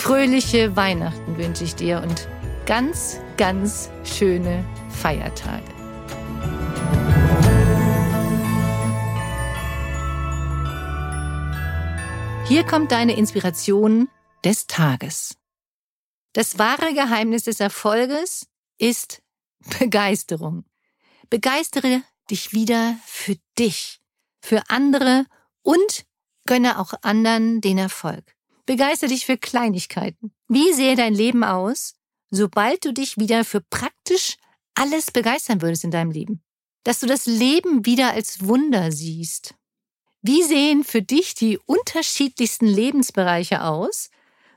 [0.00, 2.26] Fröhliche Weihnachten wünsche ich dir und
[2.64, 5.62] ganz, ganz schöne Feiertage.
[12.48, 14.08] Hier kommt deine Inspiration
[14.42, 15.36] des Tages.
[16.32, 19.22] Das wahre Geheimnis des Erfolges ist
[19.78, 20.64] Begeisterung.
[21.28, 24.00] Begeistere dich wieder für dich,
[24.40, 25.26] für andere
[25.60, 26.06] und
[26.46, 28.34] gönne auch anderen den Erfolg.
[28.70, 30.32] Begeister dich für Kleinigkeiten.
[30.46, 31.94] Wie sähe dein Leben aus,
[32.30, 34.36] sobald du dich wieder für praktisch
[34.74, 36.40] alles begeistern würdest in deinem Leben?
[36.84, 39.56] Dass du das Leben wieder als Wunder siehst.
[40.22, 44.08] Wie sehen für dich die unterschiedlichsten Lebensbereiche aus,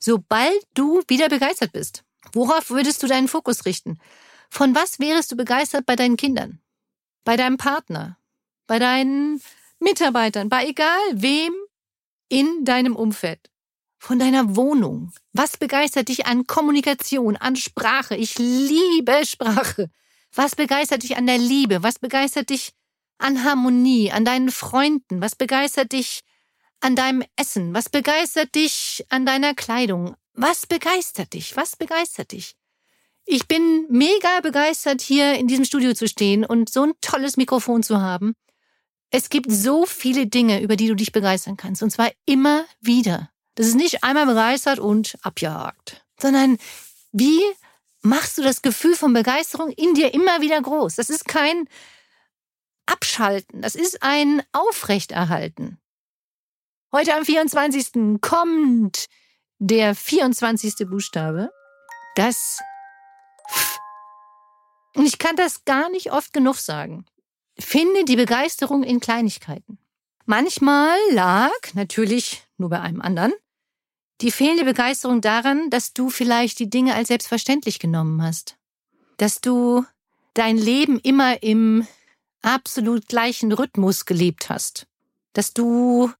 [0.00, 2.02] sobald du wieder begeistert bist?
[2.32, 4.00] Worauf würdest du deinen Fokus richten?
[4.50, 6.60] Von was wärest du begeistert bei deinen Kindern?
[7.22, 8.18] Bei deinem Partner?
[8.66, 9.40] Bei deinen
[9.78, 10.48] Mitarbeitern?
[10.48, 11.54] Bei egal wem
[12.28, 13.50] in deinem Umfeld?
[14.00, 15.12] Von deiner Wohnung.
[15.32, 18.16] Was begeistert dich an Kommunikation, an Sprache?
[18.16, 19.90] Ich liebe Sprache.
[20.34, 21.82] Was begeistert dich an der Liebe?
[21.82, 22.72] Was begeistert dich
[23.18, 25.20] an Harmonie, an deinen Freunden?
[25.20, 26.22] Was begeistert dich
[26.80, 27.74] an deinem Essen?
[27.74, 30.16] Was begeistert dich an deiner Kleidung?
[30.32, 31.56] Was begeistert dich?
[31.56, 32.56] Was begeistert dich?
[33.26, 37.82] Ich bin mega begeistert, hier in diesem Studio zu stehen und so ein tolles Mikrofon
[37.82, 38.34] zu haben.
[39.10, 43.30] Es gibt so viele Dinge, über die du dich begeistern kannst, und zwar immer wieder.
[43.60, 46.56] Das ist nicht einmal begeistert und abgehakt, sondern
[47.12, 47.42] wie
[48.00, 50.96] machst du das Gefühl von Begeisterung in dir immer wieder groß?
[50.96, 51.68] Das ist kein
[52.86, 55.78] Abschalten, das ist ein Aufrechterhalten.
[56.90, 58.22] Heute am 24.
[58.22, 59.08] kommt
[59.58, 60.88] der 24.
[60.88, 61.50] Buchstabe,
[62.16, 62.60] das.
[64.96, 67.04] Und ich kann das gar nicht oft genug sagen.
[67.58, 69.78] Finde die Begeisterung in Kleinigkeiten.
[70.24, 73.34] Manchmal lag, natürlich nur bei einem anderen,
[74.20, 78.56] die fehlende Begeisterung daran, dass du vielleicht die Dinge als selbstverständlich genommen hast.
[79.16, 79.84] Dass du
[80.34, 81.86] dein Leben immer im
[82.42, 84.86] absolut gleichen Rhythmus gelebt hast.
[85.32, 86.10] Dass du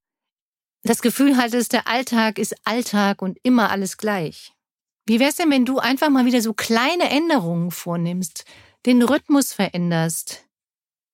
[0.82, 4.52] das Gefühl hattest, der Alltag ist Alltag und immer alles gleich.
[5.06, 8.44] Wie wär's denn, wenn du einfach mal wieder so kleine Änderungen vornimmst,
[8.86, 10.46] den Rhythmus veränderst,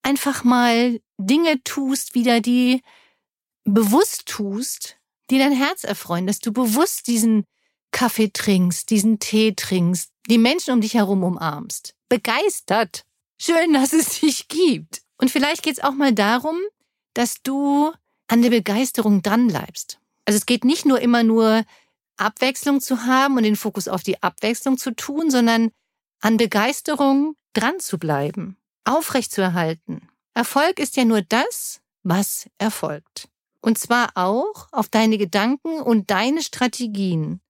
[0.02, 2.82] einfach mal Dinge tust, wieder die
[3.64, 4.98] bewusst tust,
[5.30, 7.44] die dein Herz erfreuen, dass du bewusst diesen
[7.90, 11.94] Kaffee trinkst, diesen Tee trinkst, die Menschen um dich herum umarmst.
[12.08, 13.04] Begeistert.
[13.38, 15.02] Schön, dass es dich gibt.
[15.18, 16.56] Und vielleicht geht es auch mal darum,
[17.14, 17.92] dass du
[18.28, 19.98] an der Begeisterung dranbleibst.
[20.24, 21.64] Also es geht nicht nur immer nur
[22.16, 25.70] Abwechslung zu haben und den Fokus auf die Abwechslung zu tun, sondern
[26.20, 30.08] an Begeisterung dran zu bleiben, aufrecht zu erhalten.
[30.34, 33.28] Erfolg ist ja nur das, was erfolgt.
[33.60, 37.40] Und zwar auch auf deine Gedanken und deine Strategien,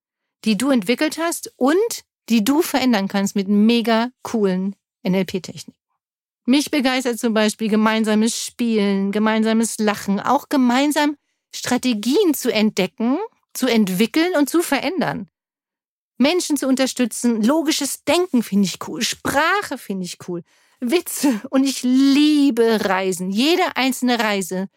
[0.44, 4.74] die du entwickelt hast und die du verändern kannst mit mega coolen
[5.06, 5.74] NLP-Techniken.
[6.46, 11.16] Mich begeistert zum Beispiel gemeinsames Spielen, gemeinsames Lachen, auch gemeinsam
[11.52, 13.18] Strategien zu entdecken,
[13.52, 15.28] zu entwickeln und zu verändern.
[16.18, 20.42] Menschen zu unterstützen, logisches Denken finde ich cool, Sprache finde ich cool,
[20.80, 23.30] Witze und ich liebe Reisen.
[23.30, 24.68] Jede einzelne Reise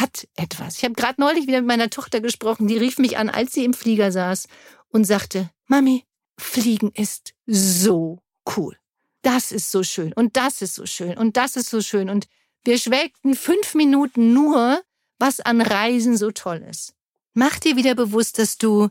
[0.00, 0.78] hat etwas.
[0.78, 3.64] Ich habe gerade neulich wieder mit meiner Tochter gesprochen, die rief mich an, als sie
[3.64, 4.48] im Flieger saß
[4.88, 6.04] und sagte, Mami,
[6.38, 8.22] Fliegen ist so
[8.56, 8.76] cool.
[9.22, 12.10] Das ist so schön und das ist so schön und das ist so schön.
[12.10, 12.26] Und
[12.64, 14.82] wir schwelgten fünf Minuten nur,
[15.18, 16.94] was an Reisen so toll ist.
[17.32, 18.88] Mach dir wieder bewusst, dass du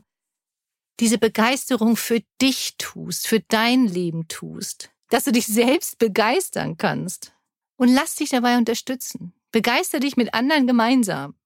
[1.00, 7.32] diese Begeisterung für dich tust, für dein Leben tust, dass du dich selbst begeistern kannst.
[7.76, 9.32] Und lass dich dabei unterstützen.
[9.54, 11.36] Begeister dich mit anderen gemeinsam.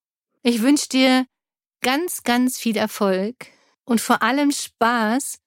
[0.42, 1.26] Ich wünsche dir
[1.82, 3.48] ganz, ganz viel Erfolg
[3.84, 5.40] und vor allem Spaß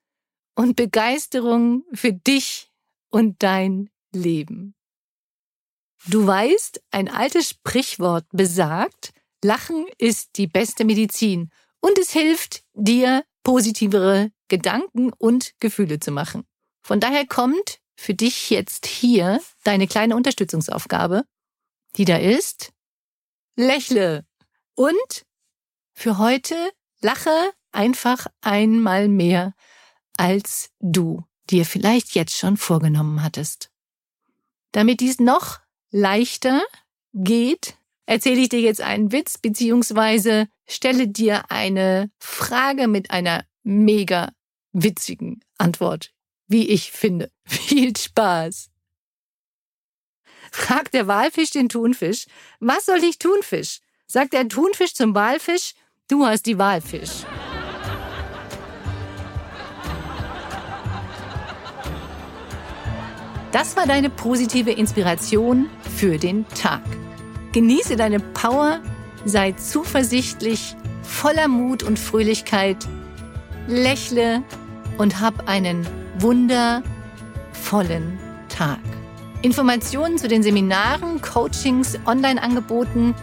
[0.53, 2.69] und Begeisterung für dich
[3.09, 4.75] und dein Leben.
[6.05, 9.11] Du weißt, ein altes Sprichwort besagt,
[9.43, 11.49] Lachen ist die beste Medizin
[11.79, 16.43] und es hilft dir, positivere Gedanken und Gefühle zu machen.
[16.83, 21.25] Von daher kommt für dich jetzt hier deine kleine Unterstützungsaufgabe,
[21.97, 22.71] die da ist,
[23.55, 24.25] lächle
[24.75, 25.25] und
[25.93, 26.55] für heute
[27.01, 29.53] lache einfach einmal mehr,
[30.17, 33.71] als du dir vielleicht jetzt schon vorgenommen hattest.
[34.71, 35.59] Damit dies noch
[35.91, 36.63] leichter
[37.13, 44.31] geht, erzähle ich dir jetzt einen Witz beziehungsweise stelle dir eine Frage mit einer mega
[44.71, 46.13] witzigen Antwort,
[46.47, 47.31] wie ich finde.
[47.45, 48.70] Viel Spaß!
[50.51, 52.25] Fragt der Walfisch den Thunfisch,
[52.59, 53.79] was soll ich tun, Fisch?
[54.05, 55.73] Sagt der Thunfisch zum Walfisch,
[56.09, 57.25] du hast die Walfisch.
[63.53, 66.83] Das war deine positive Inspiration für den Tag.
[67.53, 68.81] Genieße deine Power,
[69.25, 72.77] sei zuversichtlich, voller Mut und Fröhlichkeit,
[73.67, 74.43] lächle
[74.97, 75.87] und hab einen
[76.19, 78.19] wundervollen
[78.49, 78.79] Tag.
[79.41, 83.15] Informationen zu den Seminaren, Coachings, Online-Angeboten,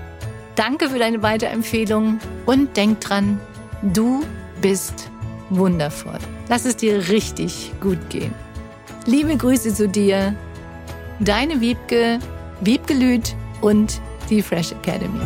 [0.56, 3.40] Danke für deine Weiterempfehlung und denk dran,
[3.82, 4.24] du
[4.60, 5.10] bist
[5.50, 6.18] wundervoll.
[6.48, 8.34] Lass es dir richtig gut gehen.
[9.06, 10.34] Liebe Grüße zu dir,
[11.20, 12.18] deine Wiebke,
[12.60, 15.20] Wiebgelüt und die Fresh Academy.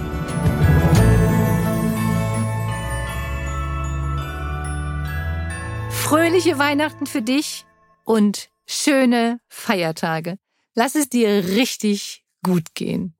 [5.90, 7.64] Fröhliche Weihnachten für dich
[8.04, 10.36] und schöne Feiertage.
[10.74, 13.14] Lass es dir richtig gut gehen.